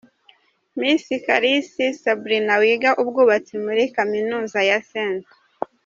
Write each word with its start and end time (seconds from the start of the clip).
Miss 0.79 1.05
Kalisi 1.25 1.85
Sabrina 2.01 2.53
wiga 2.61 2.89
ubwubatsi 3.01 3.53
muri 3.65 3.83
Kaminuza 3.95 4.59
ya 4.69 4.77
St. 4.89 5.23